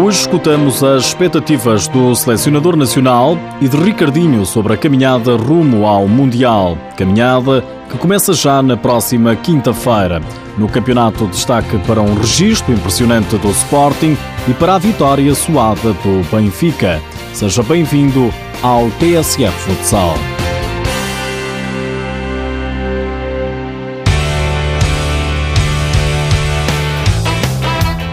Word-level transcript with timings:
Hoje 0.00 0.20
escutamos 0.20 0.84
as 0.84 1.06
expectativas 1.06 1.88
do 1.88 2.14
selecionador 2.14 2.76
nacional 2.76 3.36
e 3.60 3.66
de 3.66 3.76
Ricardinho 3.76 4.46
sobre 4.46 4.72
a 4.72 4.76
caminhada 4.76 5.34
rumo 5.34 5.84
ao 5.86 6.06
Mundial. 6.06 6.78
Caminhada 6.96 7.64
que 7.90 7.98
começa 7.98 8.32
já 8.32 8.62
na 8.62 8.76
próxima 8.76 9.34
quinta-feira. 9.34 10.22
No 10.56 10.68
campeonato, 10.68 11.26
destaque 11.26 11.76
para 11.78 12.00
um 12.00 12.14
registro 12.14 12.72
impressionante 12.72 13.36
do 13.38 13.50
Sporting 13.50 14.16
e 14.46 14.54
para 14.54 14.76
a 14.76 14.78
vitória 14.78 15.34
suada 15.34 15.92
do 15.92 16.30
Benfica. 16.30 17.02
Seja 17.32 17.64
bem-vindo 17.64 18.32
ao 18.62 18.88
TSF 19.00 19.50
Futsal. 19.50 20.14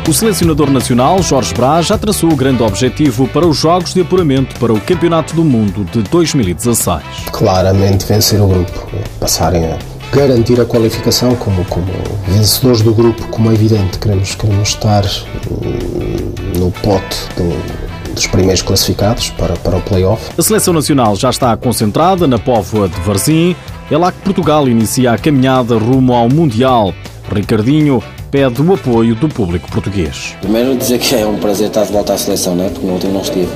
O 0.08 0.14
selecionador 0.14 0.70
nacional, 0.70 1.20
Jorge 1.24 1.52
Braz, 1.56 1.88
já 1.88 1.98
traçou 1.98 2.32
o 2.32 2.36
grande 2.36 2.62
objetivo 2.62 3.28
para 3.28 3.48
os 3.48 3.58
Jogos 3.58 3.92
de 3.92 4.02
Apuramento 4.02 4.56
para 4.60 4.72
o 4.72 4.80
Campeonato 4.80 5.36
do 5.36 5.44
Mundo 5.44 5.84
de 5.84 6.04
2016. 6.04 7.02
Claramente 7.32 8.06
vencer 8.06 8.40
o 8.40 8.46
grupo, 8.46 8.88
passarem 9.20 9.66
a 9.66 9.80
garantir 10.12 10.62
a 10.62 10.66
qualificação 10.66 11.36
como, 11.38 11.66
como 11.66 11.92
vencedores 12.28 12.84
do 12.84 12.94
grupo, 12.94 13.28
como 13.30 13.50
é 13.50 13.56
evidente, 13.56 13.98
queremos, 13.98 14.36
queremos 14.36 14.70
estar 14.70 15.04
hum, 15.04 16.60
no 16.60 16.70
pote 16.70 17.18
do, 17.36 18.14
dos 18.14 18.28
primeiros 18.28 18.62
classificados 18.62 19.32
para, 19.32 19.56
para 19.56 19.78
o 19.78 19.82
play-off. 19.82 20.30
A 20.38 20.42
seleção 20.44 20.72
nacional 20.76 21.16
já 21.16 21.32
está 21.32 21.58
concentrada 21.58 22.28
na 22.28 22.38
póvoa 22.38 22.88
de 22.88 23.00
Varzim. 23.02 23.56
É 23.90 23.98
lá 23.98 24.12
que 24.12 24.20
Portugal 24.20 24.68
inicia 24.68 25.14
a 25.14 25.18
caminhada 25.18 25.76
rumo 25.80 26.14
ao 26.14 26.30
Mundial. 26.30 26.94
Ricardinho 27.34 28.04
pede 28.36 28.62
o 28.62 28.74
apoio 28.74 29.16
do 29.16 29.30
público 29.30 29.72
português. 29.72 30.36
Primeiro 30.42 30.76
dizer 30.76 31.00
que 31.00 31.16
é 31.16 31.26
um 31.26 31.38
prazer 31.38 31.68
estar 31.68 31.86
de 31.86 31.94
volta 31.94 32.16
à 32.16 32.18
seleção, 32.18 32.54
né? 32.54 32.70
porque 32.70 32.86
no 32.86 32.92
último 32.92 33.14
não 33.14 33.22
estive. 33.22 33.48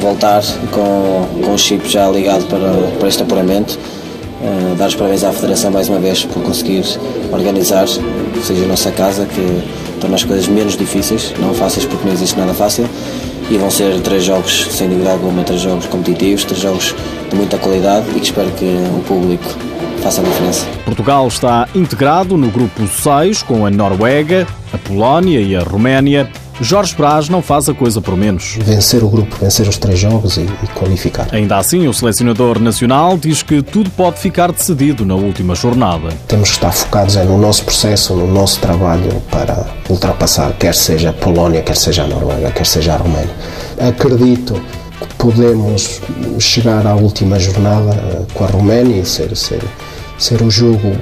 Voltar 0.00 0.44
com, 0.70 1.42
com 1.44 1.54
o 1.54 1.58
chip 1.58 1.88
já 1.88 2.08
ligado 2.08 2.46
para, 2.46 2.70
para 3.00 3.08
este 3.08 3.24
apuramento. 3.24 3.76
Uh, 4.40 4.76
dar 4.76 4.86
os 4.86 4.94
parabéns 4.94 5.24
à 5.24 5.32
Federação 5.32 5.72
mais 5.72 5.88
uma 5.88 5.98
vez 5.98 6.24
por 6.24 6.40
conseguir 6.40 6.84
organizar, 7.32 7.88
seja 7.88 8.64
a 8.64 8.68
nossa 8.68 8.92
casa, 8.92 9.26
que 9.26 9.62
torna 10.00 10.14
as 10.14 10.22
coisas 10.22 10.46
menos 10.46 10.76
difíceis, 10.76 11.34
não 11.40 11.52
fáceis 11.52 11.84
porque 11.84 12.06
não 12.06 12.12
existe 12.12 12.38
nada 12.38 12.54
fácil. 12.54 12.88
E 13.50 13.58
vão 13.58 13.72
ser 13.72 14.00
três 14.02 14.22
jogos, 14.22 14.68
sem 14.70 14.88
dúvida 14.88 15.10
alguma, 15.10 15.42
três 15.42 15.62
jogos 15.62 15.86
competitivos, 15.86 16.44
três 16.44 16.60
jogos 16.60 16.94
de 17.28 17.34
muita 17.34 17.58
qualidade 17.58 18.06
e 18.10 18.20
que 18.20 18.26
espero 18.26 18.52
que 18.52 18.66
o 18.66 19.02
público 19.02 19.58
faça 20.00 20.20
a 20.20 20.24
diferença. 20.24 20.66
Portugal 20.84 21.28
está 21.28 21.68
integrado 21.74 22.36
no 22.36 22.50
grupo 22.50 22.86
6 22.86 23.42
com 23.42 23.64
a 23.66 23.70
Noruega, 23.70 24.46
a 24.72 24.78
Polónia 24.78 25.40
e 25.40 25.54
a 25.54 25.62
Roménia. 25.62 26.28
Jorge 26.62 26.94
Braz 26.94 27.30
não 27.30 27.40
faz 27.40 27.70
a 27.70 27.74
coisa 27.74 28.02
por 28.02 28.14
menos. 28.16 28.58
Vencer 28.60 29.02
o 29.02 29.08
grupo, 29.08 29.34
vencer 29.40 29.66
os 29.66 29.78
três 29.78 29.98
jogos 29.98 30.36
e, 30.36 30.42
e, 30.42 30.66
qualificar. 30.74 31.26
Ainda 31.32 31.56
assim, 31.56 31.88
o 31.88 31.94
selecionador 31.94 32.60
nacional 32.60 33.16
diz 33.16 33.42
que 33.42 33.62
tudo 33.62 33.88
pode 33.90 34.18
ficar 34.18 34.52
decidido 34.52 35.06
na 35.06 35.14
última 35.14 35.54
jornada. 35.54 36.08
Temos 36.28 36.50
que 36.50 36.56
estar 36.56 36.72
focados 36.72 37.16
é, 37.16 37.24
no 37.24 37.38
nosso 37.38 37.64
processo, 37.64 38.14
no 38.14 38.26
nosso 38.26 38.60
trabalho 38.60 39.22
para 39.30 39.64
ultrapassar, 39.88 40.52
quer 40.58 40.74
seja 40.74 41.10
a 41.10 41.12
Polónia, 41.14 41.62
quer 41.62 41.76
seja 41.76 42.02
a 42.02 42.06
Noruega, 42.06 42.50
quer 42.50 42.66
seja 42.66 42.92
a 42.92 42.96
Roménia. 42.98 43.34
Acredito 43.78 44.54
que 44.54 44.79
podemos 45.18 46.00
chegar 46.38 46.86
à 46.86 46.94
última 46.94 47.38
jornada 47.38 48.26
com 48.34 48.44
a 48.44 48.46
Roménia 48.46 49.00
e 49.00 49.06
ser, 49.06 49.36
ser 49.36 49.60
ser 50.20 50.42
um 50.42 50.50
jogo 50.50 50.96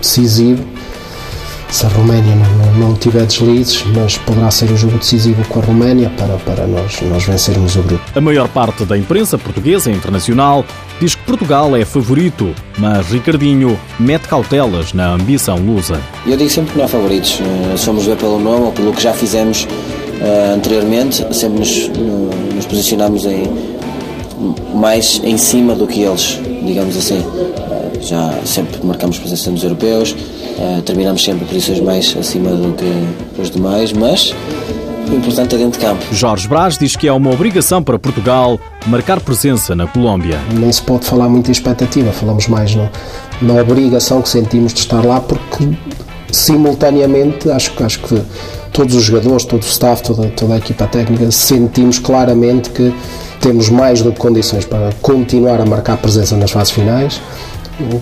decisivo. 0.00 0.64
Se 1.68 1.84
a 1.86 1.88
Roménia 1.88 2.36
não, 2.36 2.56
não, 2.56 2.88
não, 2.88 2.94
tiver 2.94 3.26
deslizes, 3.26 3.82
mas 3.96 4.16
poderá 4.18 4.48
ser 4.48 4.70
um 4.70 4.76
jogo 4.76 4.96
decisivo 4.96 5.44
com 5.48 5.58
a 5.58 5.62
Roménia 5.64 6.08
para, 6.10 6.36
para 6.36 6.68
nós, 6.68 7.00
nós 7.02 7.24
vencermos 7.24 7.74
o 7.74 7.82
grupo. 7.82 8.04
A 8.14 8.20
maior 8.20 8.46
parte 8.46 8.84
da 8.84 8.96
imprensa 8.96 9.36
portuguesa 9.36 9.90
e 9.90 9.94
internacional 9.94 10.64
diz 11.00 11.16
que 11.16 11.24
Portugal 11.24 11.74
é 11.74 11.84
favorito, 11.84 12.54
mas 12.78 13.08
Ricardinho 13.08 13.76
mete 13.98 14.28
cautelas 14.28 14.92
na 14.92 15.14
ambição 15.14 15.56
lusa. 15.56 16.00
Eu 16.24 16.36
digo 16.36 16.48
sempre 16.48 16.70
que 16.70 16.78
não 16.78 16.84
há 16.84 16.88
favoritos. 16.88 17.40
Eh, 17.40 17.76
se 17.76 17.84
formos 17.84 18.06
ver 18.06 18.16
pelo 18.18 18.38
nome 18.38 18.66
ou 18.66 18.72
pelo 18.72 18.92
que 18.92 19.02
já 19.02 19.12
fizemos 19.12 19.66
uh, 20.20 20.54
anteriormente, 20.54 21.24
sempre 21.34 21.60
nos, 21.60 21.88
nos 22.54 22.66
posicionamos 22.66 23.24
em, 23.26 23.44
mais 24.74 25.20
em 25.24 25.36
cima 25.36 25.74
do 25.74 25.86
que 25.86 26.02
eles, 26.02 26.38
digamos 26.64 26.96
assim 26.96 27.22
já 28.04 28.38
sempre 28.44 28.84
marcamos 28.84 29.18
presença 29.18 29.50
nos 29.50 29.62
europeus, 29.62 30.12
uh, 30.12 30.82
terminamos 30.82 31.24
sempre 31.24 31.46
posições 31.46 31.80
mais 31.80 32.14
acima 32.18 32.50
do 32.50 32.74
que 32.74 33.40
os 33.40 33.50
demais, 33.50 33.92
mas 33.92 34.34
o 35.10 35.14
importante 35.14 35.54
é 35.54 35.58
dentro 35.58 35.78
de 35.78 35.86
campo. 35.86 36.02
Jorge 36.12 36.46
Braz 36.46 36.78
diz 36.78 36.96
que 36.96 37.08
é 37.08 37.12
uma 37.12 37.30
obrigação 37.30 37.82
para 37.82 37.98
Portugal 37.98 38.58
marcar 38.86 39.20
presença 39.20 39.74
na 39.74 39.86
Colômbia. 39.86 40.38
Não 40.52 40.72
se 40.72 40.82
pode 40.82 41.06
falar 41.06 41.28
muito 41.28 41.48
em 41.48 41.52
expectativa, 41.52 42.12
falamos 42.12 42.46
mais 42.46 42.74
no, 42.74 42.88
na 43.42 43.54
obrigação 43.60 44.20
que 44.20 44.28
sentimos 44.28 44.72
de 44.72 44.80
estar 44.80 45.04
lá, 45.04 45.20
porque 45.20 45.68
simultaneamente 46.30 47.50
acho, 47.50 47.72
acho 47.82 48.00
que 48.00 48.20
todos 48.74 48.94
os 48.94 49.04
jogadores, 49.04 49.44
todo 49.46 49.62
o 49.62 49.66
staff, 49.66 50.02
toda, 50.02 50.28
toda 50.30 50.54
a 50.54 50.58
equipa 50.58 50.86
técnica 50.86 51.30
sentimos 51.30 51.98
claramente 51.98 52.68
que 52.70 52.92
temos 53.40 53.70
mais 53.70 54.02
do 54.02 54.12
que 54.12 54.18
condições 54.18 54.66
para 54.66 54.90
continuar 55.00 55.60
a 55.60 55.64
marcar 55.64 55.96
presença 55.96 56.36
nas 56.36 56.50
fases 56.50 56.72
finais 56.72 57.20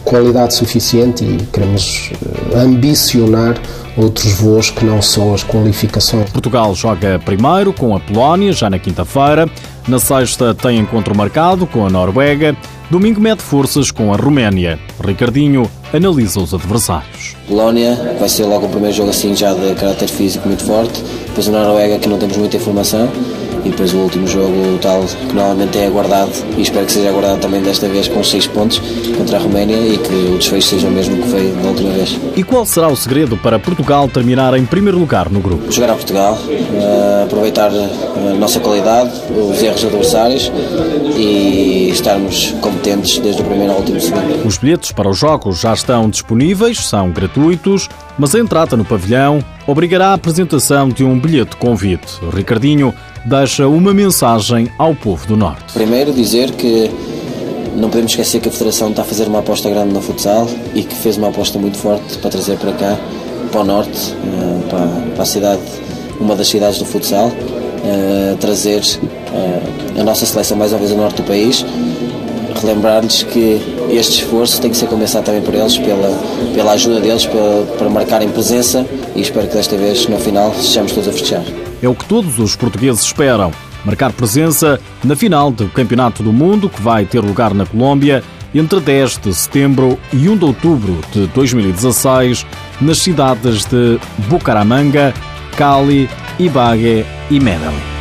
qualidade 0.04 0.54
suficiente 0.54 1.24
e 1.24 1.38
queremos 1.46 2.10
eh, 2.12 2.58
ambicionar 2.58 3.54
outros 3.96 4.32
voos 4.32 4.70
que 4.70 4.84
não 4.84 5.00
só 5.00 5.34
as 5.34 5.42
qualificações. 5.42 6.30
Portugal 6.30 6.74
joga 6.74 7.18
primeiro 7.24 7.72
com 7.72 7.94
a 7.96 8.00
Polónia, 8.00 8.52
já 8.52 8.68
na 8.68 8.78
quinta-feira. 8.78 9.48
Na 9.88 9.98
sexta 9.98 10.54
tem 10.54 10.78
encontro 10.78 11.14
marcado 11.14 11.66
com 11.66 11.86
a 11.86 11.90
Noruega. 11.90 12.56
Domingo 12.92 13.22
mete 13.22 13.40
forças 13.40 13.90
com 13.90 14.12
a 14.12 14.18
Roménia. 14.18 14.78
Ricardinho 15.02 15.62
analisa 15.94 16.38
os 16.40 16.52
adversários. 16.52 17.34
Polónia 17.48 17.94
vai 18.20 18.28
ser 18.28 18.44
logo 18.44 18.66
o 18.66 18.68
primeiro 18.68 18.94
jogo 18.94 19.08
assim 19.08 19.34
já 19.34 19.54
de 19.54 19.74
caráter 19.76 20.10
físico 20.10 20.46
muito 20.46 20.62
forte. 20.62 21.02
Depois 21.26 21.48
a 21.48 21.52
Noruega 21.52 21.98
que 21.98 22.06
não 22.06 22.18
temos 22.18 22.36
muita 22.36 22.58
informação 22.58 23.10
e 23.64 23.70
depois 23.70 23.92
o 23.94 23.98
último 23.98 24.26
jogo 24.26 24.78
tal 24.80 25.02
que 25.02 25.34
normalmente 25.34 25.78
é 25.78 25.86
aguardado 25.86 26.32
e 26.56 26.62
espero 26.62 26.86
que 26.86 26.92
seja 26.92 27.08
aguardado 27.08 27.40
também 27.40 27.62
desta 27.62 27.88
vez 27.88 28.08
com 28.08 28.22
6 28.22 28.46
pontos 28.48 28.80
contra 29.16 29.38
a 29.38 29.40
Roménia 29.40 29.76
e 29.76 29.98
que 29.98 30.14
o 30.34 30.38
desfecho 30.38 30.68
seja 30.68 30.88
o 30.88 30.90
mesmo 30.90 31.16
que 31.16 31.28
foi 31.28 31.52
da 31.62 31.68
última 31.68 31.92
vez. 31.92 32.18
E 32.36 32.42
qual 32.42 32.66
será 32.66 32.88
o 32.88 32.96
segredo 32.96 33.36
para 33.36 33.58
Portugal 33.58 34.08
terminar 34.08 34.56
em 34.56 34.64
primeiro 34.64 34.98
lugar 34.98 35.30
no 35.30 35.40
grupo? 35.40 35.70
Jogar 35.70 35.90
a 35.90 35.94
Portugal, 35.94 36.34
uh, 36.34 37.24
aproveitar 37.24 37.70
a 37.70 38.34
nossa 38.34 38.60
qualidade, 38.60 39.10
os 39.30 39.62
erros 39.62 39.84
adversários 39.84 40.50
e 41.16 41.90
estarmos 41.90 42.54
competentes 42.60 43.18
desde 43.18 43.42
o 43.42 43.44
primeiro 43.44 43.72
ao 43.72 43.78
último 43.78 44.00
segundo. 44.00 44.46
Os 44.46 44.58
bilhetes 44.58 44.92
para 44.92 45.08
os 45.08 45.18
jogos 45.18 45.60
já 45.60 45.72
estão 45.72 46.08
disponíveis, 46.08 46.86
são 46.86 47.10
gratuitos, 47.10 47.88
mas 48.18 48.34
a 48.34 48.38
entrada 48.38 48.76
no 48.76 48.84
pavilhão 48.84 49.44
obrigará 49.66 50.08
a 50.08 50.14
apresentação 50.14 50.88
de 50.88 51.04
um 51.04 51.18
bilhete 51.18 51.52
de 51.52 51.56
convite. 51.56 52.18
Ricardinho 52.32 52.94
deixa 53.24 53.68
uma 53.68 53.94
mensagem 53.94 54.70
ao 54.78 54.94
povo 54.94 55.26
do 55.26 55.36
Norte. 55.36 55.72
Primeiro, 55.72 56.12
dizer 56.12 56.50
que 56.52 56.90
não 57.76 57.88
podemos 57.88 58.12
esquecer 58.12 58.40
que 58.40 58.48
a 58.48 58.52
Federação 58.52 58.90
está 58.90 59.02
a 59.02 59.04
fazer 59.04 59.26
uma 59.28 59.38
aposta 59.38 59.68
grande 59.70 59.92
no 59.92 60.00
futsal 60.00 60.48
e 60.74 60.82
que 60.82 60.94
fez 60.94 61.16
uma 61.16 61.28
aposta 61.28 61.58
muito 61.58 61.78
forte 61.78 62.18
para 62.18 62.30
trazer 62.30 62.56
para 62.58 62.72
cá, 62.72 62.98
para 63.50 63.60
o 63.60 63.64
Norte, 63.64 64.14
eh, 64.14 65.12
para 65.14 65.22
a 65.22 65.26
cidade, 65.26 65.62
uma 66.20 66.36
das 66.36 66.48
cidades 66.48 66.78
do 66.78 66.84
futsal, 66.84 67.32
eh, 67.84 68.36
trazer 68.40 68.82
eh, 69.34 70.00
a 70.00 70.04
nossa 70.04 70.26
seleção 70.26 70.56
mais 70.56 70.72
uma 70.72 70.78
vez 70.78 70.90
ao 70.90 70.98
norte 70.98 71.22
do 71.22 71.26
país 71.26 71.64
relembrar-lhes 72.60 73.22
que 73.24 73.60
este 73.90 74.22
esforço 74.22 74.60
tem 74.60 74.70
que 74.70 74.76
ser 74.76 74.86
compensado 74.86 75.24
também 75.24 75.42
por 75.42 75.54
eles, 75.54 75.76
pela, 75.78 76.10
pela 76.54 76.72
ajuda 76.72 77.00
deles, 77.00 77.26
para, 77.26 77.62
para 77.76 77.90
marcarem 77.90 78.28
presença 78.28 78.86
e 79.16 79.20
espero 79.20 79.48
que 79.48 79.54
desta 79.54 79.76
vez, 79.76 80.06
no 80.06 80.18
final, 80.18 80.54
sejamos 80.54 80.92
todos 80.92 81.08
a 81.08 81.12
festejar. 81.12 81.42
É 81.82 81.88
o 81.88 81.94
que 81.94 82.04
todos 82.04 82.38
os 82.38 82.54
portugueses 82.54 83.02
esperam. 83.02 83.50
Marcar 83.84 84.12
presença 84.12 84.80
na 85.02 85.16
final 85.16 85.50
do 85.50 85.68
Campeonato 85.68 86.22
do 86.22 86.32
Mundo, 86.32 86.68
que 86.68 86.80
vai 86.80 87.04
ter 87.04 87.20
lugar 87.20 87.52
na 87.52 87.66
Colômbia 87.66 88.22
entre 88.54 88.80
10 88.80 89.18
de 89.18 89.34
setembro 89.34 89.98
e 90.12 90.28
1 90.28 90.36
de 90.36 90.44
outubro 90.44 91.00
de 91.12 91.26
2016, 91.28 92.46
nas 92.80 92.98
cidades 92.98 93.64
de 93.64 93.98
Bucaramanga, 94.28 95.12
Cali, 95.56 96.08
Ibagué 96.38 97.04
e 97.30 97.40
Medellín. 97.40 97.91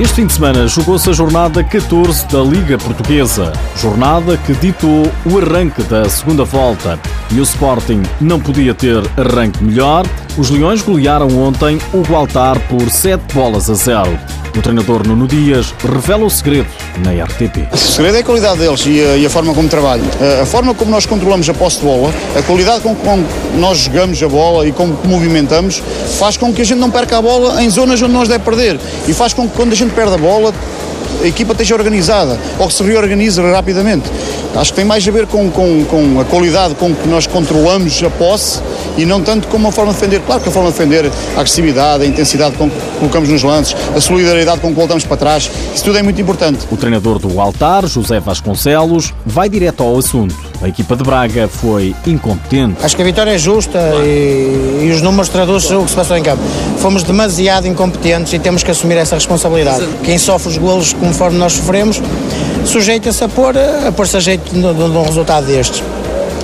Este 0.00 0.14
fim 0.14 0.26
de 0.26 0.32
semana 0.32 0.66
jogou-se 0.66 1.08
a 1.08 1.12
jornada 1.12 1.62
14 1.62 2.26
da 2.26 2.40
Liga 2.40 2.76
Portuguesa, 2.76 3.52
jornada 3.80 4.36
que 4.36 4.52
ditou 4.54 5.04
o 5.24 5.38
arranque 5.38 5.84
da 5.84 6.08
segunda 6.08 6.42
volta. 6.42 6.98
E 7.30 7.38
o 7.38 7.44
Sporting 7.44 8.02
não 8.20 8.40
podia 8.40 8.74
ter 8.74 9.00
arranque 9.16 9.62
melhor. 9.62 10.04
Os 10.36 10.50
Leões 10.50 10.82
golearam 10.82 11.28
ontem 11.38 11.78
o 11.92 12.02
Gualtar 12.02 12.58
por 12.68 12.90
7 12.90 13.22
bolas 13.32 13.70
a 13.70 13.74
0. 13.74 14.43
O 14.56 14.62
treinador 14.62 15.04
Nuno 15.06 15.26
Dias 15.26 15.74
revela 15.82 16.24
o 16.24 16.30
segredo 16.30 16.68
na 17.02 17.10
RTP. 17.24 17.66
O 17.72 17.76
segredo 17.76 18.18
é 18.18 18.20
a 18.20 18.24
qualidade 18.24 18.58
deles 18.60 18.84
e 18.86 19.00
a, 19.00 19.16
e 19.16 19.26
a 19.26 19.30
forma 19.30 19.52
como 19.52 19.68
trabalham. 19.68 20.06
A, 20.40 20.46
forma 20.46 20.72
como 20.74 20.92
nós 20.92 21.06
controlamos 21.06 21.48
a 21.48 21.54
posse 21.54 21.78
de 21.78 21.84
bola, 21.84 22.14
a 22.38 22.42
qualidade 22.42 22.80
com 22.82 22.94
que 22.94 23.02
nós 23.58 23.78
jogamos 23.78 24.22
a 24.22 24.28
bola 24.28 24.66
e 24.68 24.70
como 24.70 24.96
movimentamos, 25.04 25.82
faz 26.18 26.36
com 26.36 26.54
que 26.54 26.62
a 26.62 26.64
gente 26.64 26.78
não 26.78 26.88
perca 26.88 27.18
a 27.18 27.22
bola 27.22 27.60
em 27.64 27.68
zonas 27.68 28.00
onde 28.00 28.12
nós 28.12 28.28
deve 28.28 28.44
perder. 28.44 28.78
E 29.08 29.12
faz 29.12 29.34
com 29.34 29.48
que 29.48 29.56
quando 29.56 29.72
a 29.72 29.76
gente 29.76 29.92
perde 29.92 30.14
a 30.14 30.18
bola, 30.18 30.54
a 31.20 31.26
equipa 31.26 31.52
esteja 31.52 31.74
organizada 31.74 32.38
ou 32.56 32.68
que 32.68 32.74
se 32.74 32.82
reorganize 32.84 33.40
rapidamente. 33.40 34.08
Acho 34.54 34.70
que 34.70 34.76
tem 34.76 34.84
mais 34.84 35.06
a 35.06 35.10
ver 35.10 35.26
com, 35.26 35.50
com, 35.50 35.84
com 35.84 36.20
a 36.20 36.24
qualidade 36.24 36.76
com 36.76 36.94
que 36.94 37.08
nós 37.08 37.26
controlamos 37.26 38.00
a 38.04 38.10
posse 38.10 38.60
e 38.96 39.04
não 39.04 39.22
tanto 39.22 39.48
com 39.48 39.56
uma 39.56 39.72
forma 39.72 39.92
de 39.92 39.98
defender. 39.98 40.20
Claro 40.20 40.42
que 40.42 40.48
a 40.48 40.52
forma 40.52 40.70
de 40.70 40.78
defender, 40.78 41.10
a 41.36 41.40
agressividade, 41.40 42.04
a 42.04 42.06
intensidade 42.06 42.56
com 42.56 42.70
que 42.70 42.76
colocamos 42.98 43.28
nos 43.28 43.42
lances, 43.42 43.76
a 43.94 44.00
solidariedade 44.00 44.60
com 44.60 44.68
que 44.68 44.74
voltamos 44.74 45.04
para 45.04 45.16
trás, 45.16 45.50
isso 45.74 45.84
tudo 45.84 45.98
é 45.98 46.02
muito 46.02 46.20
importante. 46.20 46.66
O 46.70 46.76
treinador 46.76 47.18
do 47.18 47.40
Altar, 47.40 47.86
José 47.86 48.20
Vasconcelos, 48.20 49.12
vai 49.24 49.48
direto 49.48 49.82
ao 49.82 49.98
assunto. 49.98 50.34
A 50.62 50.68
equipa 50.68 50.96
de 50.96 51.02
Braga 51.02 51.48
foi 51.48 51.94
incompetente. 52.06 52.76
Acho 52.82 52.96
que 52.96 53.02
a 53.02 53.04
vitória 53.04 53.32
é 53.32 53.38
justa 53.38 53.78
e, 54.04 54.86
e 54.86 54.90
os 54.94 55.02
números 55.02 55.28
traduzem 55.28 55.76
o 55.76 55.84
que 55.84 55.90
se 55.90 55.96
passou 55.96 56.16
em 56.16 56.22
campo. 56.22 56.42
Fomos 56.78 57.02
demasiado 57.02 57.66
incompetentes 57.66 58.32
e 58.32 58.38
temos 58.38 58.62
que 58.62 58.70
assumir 58.70 58.96
essa 58.96 59.14
responsabilidade. 59.14 59.86
Quem 60.02 60.18
sofre 60.18 60.50
os 60.50 60.58
golos 60.58 60.92
conforme 60.92 61.38
nós 61.38 61.52
sofremos, 61.54 62.00
sujeita-se 62.64 63.22
a 63.24 63.28
pôr 63.28 63.54
a 63.56 63.92
pôr-se 63.92 64.16
a 64.16 64.20
jeito 64.20 64.52
de 64.52 64.58
um 64.58 65.02
resultado 65.02 65.46
destes. 65.46 65.82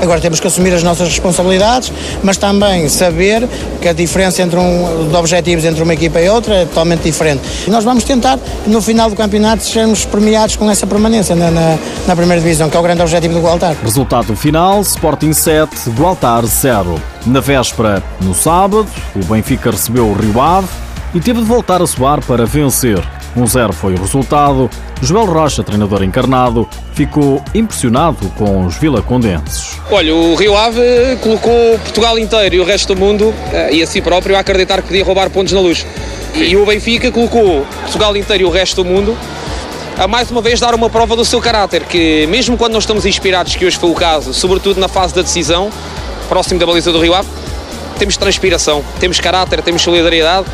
Agora 0.00 0.20
temos 0.20 0.40
que 0.40 0.46
assumir 0.46 0.72
as 0.72 0.82
nossas 0.82 1.08
responsabilidades, 1.08 1.92
mas 2.22 2.36
também 2.36 2.88
saber 2.88 3.48
que 3.80 3.88
a 3.88 3.92
diferença 3.92 4.42
entre 4.42 4.58
um, 4.58 5.08
de 5.08 5.16
objetivos 5.16 5.64
entre 5.64 5.82
uma 5.82 5.94
equipa 5.94 6.20
e 6.20 6.28
outra 6.28 6.54
é 6.54 6.64
totalmente 6.64 7.02
diferente. 7.02 7.42
E 7.66 7.70
nós 7.70 7.84
vamos 7.84 8.04
tentar, 8.04 8.38
no 8.66 8.80
final 8.80 9.10
do 9.10 9.16
campeonato, 9.16 9.62
sermos 9.62 10.04
premiados 10.04 10.56
com 10.56 10.70
essa 10.70 10.86
permanência 10.86 11.36
na, 11.36 11.50
na, 11.50 11.78
na 12.06 12.16
primeira 12.16 12.40
divisão, 12.40 12.70
que 12.70 12.76
é 12.76 12.80
o 12.80 12.82
grande 12.82 13.02
objetivo 13.02 13.34
do 13.34 13.40
Gualtar. 13.40 13.76
Resultado 13.82 14.34
final: 14.34 14.80
Sporting 14.80 15.32
7, 15.32 15.90
Gualtar 15.90 16.44
0. 16.46 17.00
Na 17.26 17.40
véspera, 17.40 18.02
no 18.22 18.34
sábado, 18.34 18.86
o 19.14 19.24
Benfica 19.26 19.70
recebeu 19.70 20.06
o 20.06 20.14
Rio 20.14 20.40
Ave 20.40 20.68
e 21.14 21.20
teve 21.20 21.40
de 21.40 21.46
voltar 21.46 21.82
a 21.82 21.86
soar 21.86 22.24
para 22.24 22.46
vencer. 22.46 23.19
1-0 23.36 23.72
foi 23.72 23.94
o 23.94 23.98
resultado. 23.98 24.70
Joel 25.02 25.26
Rocha, 25.26 25.62
treinador 25.62 26.02
encarnado, 26.02 26.68
ficou 26.92 27.42
impressionado 27.54 28.30
com 28.36 28.66
os 28.66 28.76
vilacondenses. 28.76 29.78
Olha, 29.90 30.14
o 30.14 30.34
Rio 30.34 30.56
Ave 30.56 31.16
colocou 31.22 31.78
Portugal 31.78 32.18
inteiro 32.18 32.56
e 32.56 32.60
o 32.60 32.64
resto 32.64 32.94
do 32.94 33.00
mundo, 33.00 33.32
eh, 33.52 33.74
e 33.74 33.82
a 33.82 33.86
si 33.86 34.00
próprio, 34.00 34.36
a 34.36 34.40
acreditar 34.40 34.82
que 34.82 34.88
podia 34.88 35.04
roubar 35.04 35.30
pontos 35.30 35.52
na 35.52 35.60
luz. 35.60 35.86
E 36.34 36.56
o 36.56 36.64
Benfica 36.66 37.10
colocou 37.10 37.66
Portugal 37.82 38.16
inteiro 38.16 38.44
e 38.44 38.46
o 38.46 38.50
resto 38.50 38.82
do 38.82 38.88
mundo 38.88 39.16
a 39.98 40.08
mais 40.08 40.30
uma 40.30 40.40
vez 40.40 40.58
dar 40.58 40.74
uma 40.74 40.88
prova 40.88 41.14
do 41.14 41.26
seu 41.26 41.42
caráter, 41.42 41.84
que 41.84 42.26
mesmo 42.28 42.56
quando 42.56 42.72
nós 42.72 42.84
estamos 42.84 43.04
inspirados, 43.04 43.54
que 43.54 43.66
hoje 43.66 43.76
foi 43.76 43.90
o 43.90 43.94
caso, 43.94 44.32
sobretudo 44.32 44.80
na 44.80 44.88
fase 44.88 45.14
da 45.14 45.20
decisão, 45.20 45.70
próximo 46.26 46.58
da 46.58 46.64
baliza 46.64 46.90
do 46.90 46.98
Rio 46.98 47.12
Ave, 47.12 47.28
temos 47.98 48.16
transpiração, 48.16 48.82
temos 48.98 49.20
caráter, 49.20 49.60
temos 49.60 49.82
solidariedade 49.82 50.46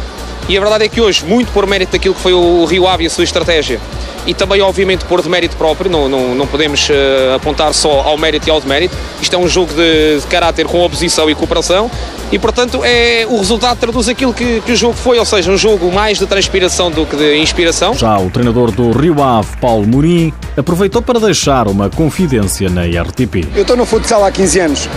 e 0.49 0.57
a 0.57 0.61
verdade 0.61 0.85
é 0.85 0.89
que 0.89 1.01
hoje, 1.01 1.25
muito 1.25 1.51
por 1.53 1.67
mérito 1.67 1.93
daquilo 1.93 2.15
que 2.15 2.21
foi 2.21 2.33
o 2.33 2.65
Rio 2.65 2.87
Ave 2.87 3.05
e 3.05 3.07
a 3.07 3.11
sua 3.11 3.25
estratégia, 3.25 3.81
e 4.27 4.35
também, 4.35 4.61
obviamente, 4.61 5.05
por 5.05 5.23
demérito 5.23 5.57
próprio, 5.57 5.91
não, 5.91 6.09
não, 6.09 6.35
não 6.35 6.47
podemos 6.47 6.89
uh, 6.89 7.35
apontar 7.37 7.73
só 7.73 8.01
ao 8.01 8.19
mérito 8.19 8.49
e 8.49 8.51
ao 8.51 8.61
demérito. 8.61 8.95
Isto 9.23 9.37
é 9.37 9.39
um 9.39 9.49
jogo 9.49 9.73
de, 9.73 10.21
de, 10.21 10.27
caráter 10.27 10.67
com 10.67 10.85
oposição 10.85 11.31
e 11.31 11.35
cooperação 11.35 11.89
e, 12.33 12.39
portanto, 12.39 12.81
é, 12.85 13.25
o 13.29 13.39
resultado 13.39 13.79
traduz 13.79 14.09
aquilo 14.09 14.35
que, 14.35 14.61
que, 14.63 14.73
o 14.73 14.77
jogo 14.77 14.95
foi, 14.95 15.19
ou 15.19 15.25
seja, 15.25 15.51
um 15.51 15.57
jogo 15.57 15.93
mais 15.93 16.19
de 16.19 16.27
transpiração 16.27 16.91
do 16.91 17.07
que 17.07 17.15
de 17.17 17.37
inspiração. 17.39 17.95
Já 17.95 18.19
o 18.19 18.29
treinador 18.29 18.73
do 18.73 18.91
Rio 18.91 19.23
Ave, 19.23 19.57
Paulo 19.61 19.87
Mourim, 19.87 20.33
aproveitou 20.57 21.01
para 21.01 21.21
deixar 21.21 21.69
uma 21.69 21.89
confidência 21.89 22.69
na 22.69 22.83
RTP. 22.83 23.47
Eu 23.55 23.63
estou 23.63 23.77
no 23.77 23.87
futsal 23.87 24.25
há 24.25 24.31
15 24.33 24.59
anos 24.59 24.89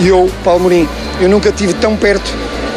e 0.00 0.06
eu, 0.06 0.30
Paulo 0.44 0.60
Mourim, 0.60 0.88
eu 1.20 1.28
nunca 1.28 1.48
estive 1.48 1.74
tão 1.74 1.96
perto 1.96 2.32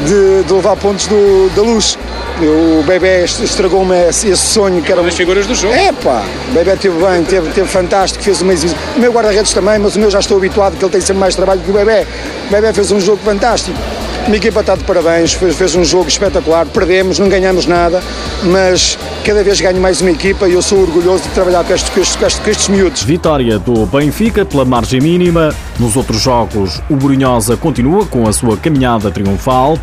de, 0.05 0.43
de 0.43 0.53
levar 0.53 0.75
pontos 0.75 1.05
do, 1.07 1.49
da 1.55 1.61
luz. 1.61 1.97
O 2.41 2.83
bebê 2.83 3.25
estragou-me 3.25 4.07
esse, 4.07 4.35
sonho 4.37 4.81
que 4.81 4.91
era. 4.91 5.01
Uma 5.01 5.09
das 5.09 5.17
figuras 5.17 5.45
do 5.45 5.53
jogo. 5.53 5.73
É 5.73 5.91
pá, 5.91 6.23
o 6.49 6.53
bebê 6.53 6.75
teve 6.77 6.97
bem, 7.03 7.23
teve, 7.23 7.49
teve 7.51 7.67
fantástico, 7.67 8.23
fez 8.23 8.41
uma 8.41 8.53
exibição. 8.53 8.79
O 8.95 8.99
meu 8.99 9.11
guarda-redes 9.11 9.51
também, 9.51 9.77
mas 9.79 9.95
o 9.95 9.99
meu 9.99 10.09
já 10.09 10.19
estou 10.19 10.37
habituado 10.37 10.77
que 10.77 10.83
ele 10.83 10.91
tem 10.91 11.01
sempre 11.01 11.19
mais 11.19 11.35
trabalho 11.35 11.59
que 11.61 11.69
o 11.69 11.73
bebê. 11.73 12.07
O 12.47 12.51
bebê 12.51 12.71
fez 12.71 12.91
um 12.91 12.99
jogo 12.99 13.21
fantástico. 13.23 13.77
A 14.23 14.25
minha 14.29 14.37
equipa 14.37 14.59
está 14.59 14.75
de 14.75 14.83
parabéns, 14.83 15.33
fez, 15.33 15.55
fez, 15.55 15.75
um 15.75 15.83
jogo 15.83 16.07
espetacular. 16.07 16.65
Perdemos, 16.67 17.19
não 17.19 17.27
ganhamos 17.27 17.65
nada, 17.65 18.01
mas 18.43 18.97
cada 19.25 19.43
vez 19.43 19.59
ganho 19.59 19.81
mais 19.81 20.01
uma 20.01 20.11
equipa 20.11 20.47
e 20.47 20.53
eu 20.53 20.61
sou 20.61 20.79
orgulhoso 20.79 21.23
de 21.23 21.29
trabalhar 21.29 21.63
com 21.63 21.73
estes, 21.73 21.89
com 21.89 21.99
estes, 21.99 22.15
com 22.15 22.25
estes, 22.25 22.43
com 22.43 22.49
estes 22.49 22.67
miúdos. 22.67 23.03
Vitória 23.03 23.57
do 23.57 23.85
Benfica 23.85 24.45
pela 24.45 24.63
margem 24.63 25.01
mínima. 25.01 25.53
Nos 25.79 25.95
outros 25.95 26.21
jogos, 26.21 26.81
o 26.89 26.95
Brunhosa 26.95 27.57
continua 27.57 28.05
com 28.05 28.27
a 28.27 28.33
sua 28.33 28.55
caminhada 28.55 29.09
triunfal. 29.09 29.77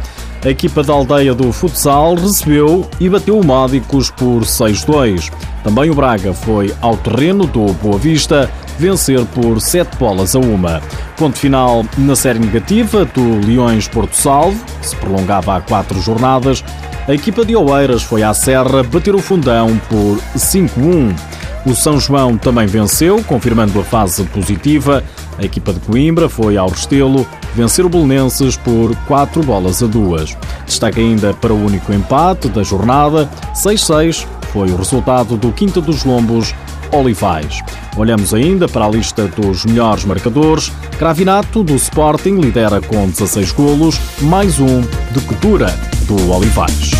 A 0.45 0.51
equipa 0.51 0.83
da 0.83 0.93
aldeia 0.93 1.35
do 1.35 1.53
futsal 1.53 2.15
recebeu 2.15 2.89
e 3.01 3.09
bateu 3.09 3.39
o 3.39 3.45
Módicos 3.45 4.11
por 4.11 4.43
6-2. 4.43 5.33
Também 5.65 5.91
o 5.91 5.95
Braga 5.95 6.33
foi 6.33 6.73
ao 6.81 6.97
terreno 6.97 7.47
do 7.47 7.73
Boa 7.75 7.99
Vista 7.99 8.51
vencer 8.79 9.25
por 9.27 9.61
7 9.61 9.97
bolas 9.97 10.37
a 10.37 10.39
uma. 10.39 10.81
Ponto 11.17 11.39
final 11.39 11.85
na 11.99 12.15
série 12.15 12.39
negativa 12.39 13.05
do 13.07 13.47
Leões 13.47 13.89
Porto 13.89 14.15
Salvo, 14.15 14.63
que 14.81 14.89
se 14.89 14.97
prolongava 14.97 15.57
há 15.57 15.61
quatro 15.61 16.01
jornadas. 16.01 16.63
A 17.09 17.15
equipa 17.15 17.45
de 17.45 17.57
Oeiras 17.57 18.03
foi 18.03 18.23
à 18.23 18.35
Serra 18.35 18.83
bater 18.83 19.15
o 19.15 19.19
fundão 19.19 19.81
por 19.89 20.19
5-1. 20.37 21.15
O 21.65 21.75
São 21.75 21.99
João 21.99 22.37
também 22.37 22.67
venceu, 22.67 23.23
confirmando 23.25 23.81
a 23.81 23.85
fase 23.85 24.23
positiva. 24.25 25.03
A 25.39 25.45
equipa 25.45 25.73
de 25.73 25.81
Coimbra 25.81 26.29
foi 26.29 26.57
ao 26.57 26.69
Restelo 26.69 27.27
vencer 27.55 27.85
o 27.85 27.89
Belenenses 27.89 28.57
por 28.57 28.95
4 29.07 29.43
bolas 29.43 29.83
a 29.83 29.87
2. 29.87 30.37
Destaque 30.67 31.01
ainda 31.01 31.35
para 31.35 31.53
o 31.53 31.65
único 31.65 31.93
empate 31.93 32.49
da 32.49 32.63
jornada, 32.63 33.31
6-6 33.55 34.27
foi 34.53 34.71
o 34.71 34.77
resultado 34.77 35.37
do 35.37 35.53
Quinta 35.53 35.83
dos 35.83 36.05
Lombos 36.05 36.55
Olivais. 36.91 37.63
Olhamos 37.97 38.33
ainda 38.33 38.67
para 38.67 38.87
a 38.87 38.89
lista 38.89 39.27
dos 39.29 39.67
melhores 39.67 40.05
marcadores. 40.05 40.73
Cravinato, 40.99 41.63
do 41.63 41.75
Sporting, 41.75 42.37
lidera 42.41 42.81
com 42.81 43.07
16 43.07 43.53
golos, 43.53 44.01
mais 44.23 44.59
um 44.59 44.81
de 44.81 45.21
Coutura, 45.27 45.67
do 46.07 46.33
Olivais. 46.33 46.93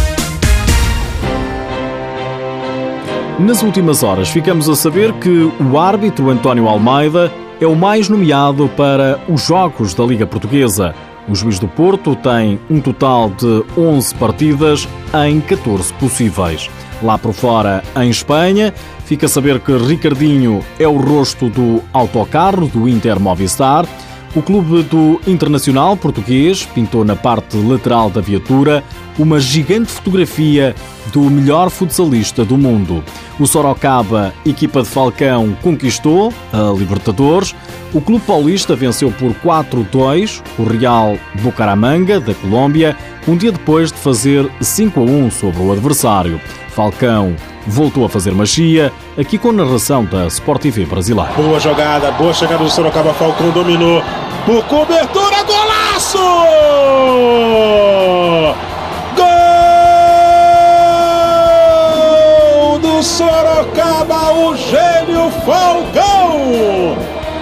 Nas 3.39 3.63
últimas 3.63 4.03
horas, 4.03 4.29
ficamos 4.29 4.69
a 4.69 4.75
saber 4.75 5.13
que 5.15 5.51
o 5.61 5.79
árbitro 5.79 6.31
António 6.31 6.69
Almeida 6.69 7.33
é 7.61 7.67
o 7.67 7.75
mais 7.75 8.09
nomeado 8.09 8.69
para 8.77 9.19
os 9.29 9.47
Jogos 9.47 9.95
da 9.95 10.05
Liga 10.05 10.27
Portuguesa. 10.27 10.95
O 11.29 11.35
juiz 11.35 11.59
do 11.59 11.67
Porto 11.67 12.15
tem 12.15 12.61
um 12.71 12.81
total 12.81 13.31
de 13.31 13.65
11 13.77 14.15
partidas 14.17 14.89
em 15.27 15.41
14 15.41 15.93
possíveis. 15.95 16.71
Lá 17.03 17.19
por 17.19 17.33
fora, 17.33 17.83
em 17.97 18.11
Espanha, 18.11 18.73
fica 19.05 19.27
a 19.27 19.29
saber 19.29 19.61
que 19.61 19.77
Ricardinho 19.77 20.65
é 20.79 20.87
o 20.87 20.97
rosto 20.97 21.49
do 21.49 21.83
autocarro 21.93 22.67
do 22.69 22.89
Inter 22.89 23.19
Movistar. 23.19 23.87
O 24.35 24.43
clube 24.43 24.83
do 24.83 25.21
Internacional 25.27 25.97
português 25.97 26.67
pintou 26.67 27.05
na 27.05 27.17
parte 27.17 27.57
lateral 27.57 28.11
da 28.11 28.21
viatura 28.21 28.85
uma 29.19 29.41
gigante 29.41 29.91
fotografia 29.91 30.75
do 31.13 31.23
melhor 31.31 31.71
futsalista 31.71 32.45
do 32.45 32.59
mundo. 32.59 33.03
O 33.41 33.47
Sorocaba, 33.47 34.35
equipa 34.45 34.83
de 34.83 34.89
Falcão, 34.89 35.57
conquistou 35.63 36.33
a 36.53 36.71
Libertadores. 36.77 37.55
O 37.95 38.01
Clube 38.01 38.25
Paulista 38.27 38.77
venceu 38.77 39.11
por 39.11 39.33
4-2 39.35 40.43
o 40.59 40.65
Real 40.65 41.17
Bucaramanga, 41.41 42.21
da 42.21 42.35
Colômbia, 42.35 42.97
um 43.27 43.37
dia 43.37 43.53
depois 43.53 43.91
de 43.91 43.99
fazer 43.99 44.49
5-1 44.61 45.31
sobre 45.31 45.63
o 45.63 45.73
adversário. 45.73 46.41
Falcão 46.69 47.35
voltou 47.67 48.05
a 48.05 48.09
fazer 48.09 48.33
magia, 48.33 48.93
aqui 49.19 49.39
com 49.39 49.53
narração 49.53 50.05
da 50.05 50.27
Sport 50.27 50.63
TV 50.63 50.85
brasileira. 50.85 51.33
Boa 51.33 51.59
jogada, 51.59 52.13
boa 52.13 52.33
chegada 52.33 52.63
do 52.63 52.71
Sorocaba, 52.71 53.13
Falcão 53.15 53.51
dominou, 53.51 54.03
por 54.45 54.63
cobertura, 54.65 55.43
golaço! 55.43 56.19
Sorocaba, 63.03 64.33
o 64.33 64.57
gênio 64.57 65.31
Falcão! 65.47 66.16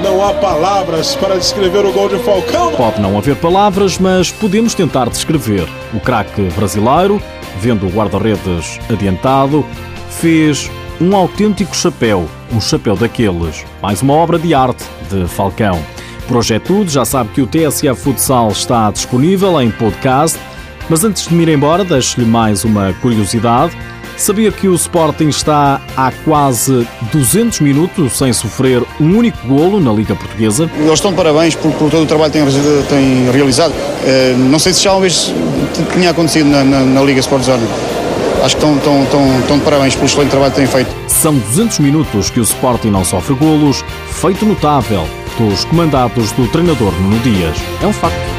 Não 0.04 0.22
há 0.22 0.34
palavras 0.34 1.16
para 1.16 1.38
descrever 1.38 1.82
o 1.86 1.90
gol 1.90 2.10
de 2.10 2.18
Falcão. 2.18 2.72
Pode 2.76 3.00
não 3.00 3.16
haver 3.16 3.36
palavras, 3.36 3.98
mas 3.98 4.30
podemos 4.30 4.74
tentar 4.74 5.08
descrever. 5.08 5.66
O 5.94 5.98
craque 5.98 6.42
brasileiro, 6.54 7.22
vendo 7.58 7.86
o 7.86 7.88
guarda-redes 7.88 8.78
adiantado, 8.92 9.64
fez 10.10 10.70
um 11.00 11.16
autêntico 11.16 11.74
chapéu, 11.74 12.28
um 12.52 12.60
chapéu 12.60 12.94
daqueles. 12.94 13.64
Mais 13.80 14.02
uma 14.02 14.12
obra 14.12 14.38
de 14.38 14.52
arte 14.52 14.84
de 15.10 15.26
Falcão. 15.26 15.82
Por 16.28 16.36
hoje 16.36 16.56
é 16.56 16.58
tudo, 16.58 16.90
já 16.90 17.06
sabe 17.06 17.30
que 17.30 17.40
o 17.40 17.46
TSF 17.46 17.98
Futsal 17.98 18.50
está 18.50 18.90
disponível 18.90 19.58
em 19.58 19.70
podcast, 19.70 20.38
mas 20.86 21.02
antes 21.02 21.26
de 21.26 21.34
me 21.34 21.44
ir 21.44 21.48
embora, 21.48 21.82
deixo-lhe 21.82 22.26
mais 22.26 22.62
uma 22.62 22.92
curiosidade. 23.00 23.74
Sabia 24.16 24.52
que 24.52 24.68
o 24.68 24.74
Sporting 24.74 25.28
está 25.28 25.80
há 25.96 26.12
quase 26.24 26.86
200 27.12 27.60
minutos 27.60 28.16
sem 28.16 28.32
sofrer 28.32 28.82
um 29.00 29.16
único 29.16 29.38
golo 29.46 29.80
na 29.80 29.92
Liga 29.92 30.14
Portuguesa? 30.14 30.70
Eles 30.76 30.92
estão 30.92 31.10
de 31.10 31.16
parabéns 31.16 31.54
por, 31.54 31.72
por 31.72 31.90
todo 31.90 32.04
o 32.04 32.06
trabalho 32.06 32.32
que 32.32 32.38
têm, 32.38 32.82
têm 32.88 33.30
realizado. 33.30 33.72
Uh, 33.72 34.38
não 34.38 34.58
sei 34.58 34.72
se 34.72 34.84
já 34.84 34.92
uma 34.92 35.00
vez 35.00 35.32
tinha 35.92 36.10
acontecido 36.10 36.48
na, 36.48 36.62
na, 36.62 36.80
na 36.80 37.02
Liga 37.02 37.20
Sport 37.20 37.42
Zone. 37.42 37.66
Acho 38.42 38.56
que 38.56 38.64
estão, 38.64 38.76
estão, 38.76 39.02
estão, 39.02 39.40
estão 39.40 39.58
de 39.58 39.64
parabéns 39.64 39.94
pelo 39.94 40.06
excelente 40.06 40.30
trabalho 40.30 40.52
que 40.52 40.58
têm 40.58 40.66
feito. 40.66 40.94
São 41.08 41.34
200 41.34 41.78
minutos 41.80 42.30
que 42.30 42.40
o 42.40 42.42
Sporting 42.42 42.90
não 42.90 43.04
sofre 43.04 43.34
golos, 43.34 43.84
feito 44.10 44.44
notável 44.44 45.08
dos 45.38 45.64
comandados 45.64 46.30
do 46.32 46.46
treinador 46.48 46.92
Nuno 47.00 47.18
Dias. 47.20 47.56
É 47.82 47.86
um 47.86 47.92
facto. 47.92 48.33